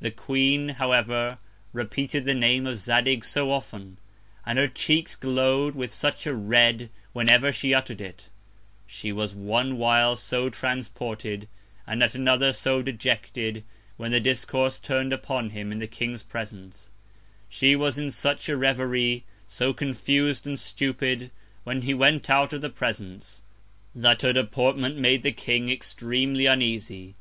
The 0.00 0.10
Queen, 0.10 0.70
however, 0.70 1.38
repeated 1.72 2.24
the 2.24 2.34
Name 2.34 2.66
of 2.66 2.76
Zadig 2.78 3.24
so 3.24 3.52
often, 3.52 3.98
and 4.44 4.58
her 4.58 4.66
Cheeks 4.66 5.14
glow'd 5.14 5.76
with 5.76 5.92
such 5.92 6.26
a 6.26 6.34
red, 6.34 6.90
when 7.12 7.30
ever 7.30 7.52
she 7.52 7.72
utter'd 7.72 8.00
it; 8.00 8.30
she 8.84 9.12
was 9.12 9.32
one 9.32 9.78
while 9.78 10.16
so 10.16 10.50
transported, 10.50 11.46
and 11.86 12.02
at 12.02 12.16
another, 12.16 12.52
so 12.52 12.82
dejected, 12.82 13.62
when 13.96 14.10
the 14.10 14.18
Discourse 14.18 14.80
turn'd 14.80 15.12
upon 15.12 15.50
him 15.50 15.70
in 15.70 15.78
the 15.78 15.86
King's 15.86 16.24
Presence; 16.24 16.90
she 17.48 17.76
was 17.76 17.96
in 17.96 18.10
such 18.10 18.48
a 18.48 18.56
Reverie, 18.56 19.24
so 19.46 19.72
confus'd 19.72 20.48
and 20.48 20.58
stupid, 20.58 21.30
when 21.62 21.82
he 21.82 21.94
went 21.94 22.28
out 22.28 22.52
of 22.52 22.60
the 22.60 22.70
Presence, 22.70 23.44
that 23.94 24.22
her 24.22 24.32
Deportment 24.32 24.98
made 24.98 25.22
the 25.22 25.30
King 25.30 25.70
extremely 25.70 26.44
uneasy. 26.46 27.14